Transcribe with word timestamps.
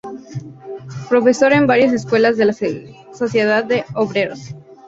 Profesor 1.09 1.53
en 1.53 1.67
varias 1.67 1.93
escuelas 1.93 2.35
de 2.35 2.45
la 2.45 2.53
sociedad 3.13 3.63
de 3.63 3.85
Obreros. 3.93 4.55